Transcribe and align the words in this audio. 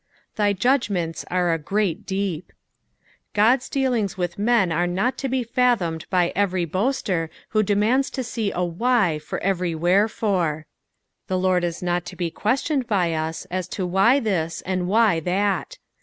"I^y 0.39 0.57
judgment* 0.57 1.23
are 1.29 1.53
a 1.53 1.59
great 1.59 2.07
deep." 2.07 2.51
God's 3.35 3.69
dealings 3.69 4.17
with 4.17 4.39
men 4.39 4.71
are 4.71 4.87
not 4.87 5.15
to 5.19 5.29
be 5.29 5.43
fathomed 5.43 6.07
by 6.09 6.33
every 6.35 6.65
boaster 6.65 7.29
who 7.49 7.61
demanda 7.63 8.09
to 8.13 8.21
aec 8.21 8.51
a 8.55 8.65
why 8.65 9.19
for 9.19 9.37
every 9.43 9.75
wherefore. 9.75 10.65
The 11.27 11.37
Lord 11.37 11.63
is 11.63 11.83
not 11.83 12.05
to 12.05 12.15
be 12.15 12.31
questioned 12.31 12.87
b^ 12.87 13.09
us 13.15 13.45
as 13.51 13.67
to 13.67 13.85
why 13.85 14.19
this 14.19 14.61
and 14.65 14.87
wby 14.87 15.23
that. 15.25 15.77